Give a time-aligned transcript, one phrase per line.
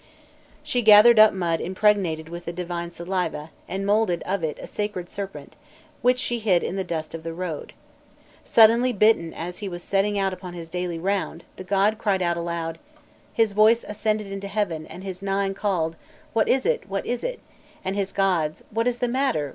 [0.63, 5.11] She gathered up mud impregnated with the divine saliva, and moulded of it a sacred
[5.11, 5.55] serpent
[6.01, 7.73] which she hid in the dust of the road.
[8.43, 12.35] Suddenly bitten as he was setting out upon his daily round, the god cried out
[12.35, 12.79] aloud,
[13.31, 15.95] "his voice ascended into heaven and his Nine called:
[16.33, 16.89] 'What is it?
[16.89, 17.39] what is it?'
[17.85, 19.49] and his gods: 'What is the matter?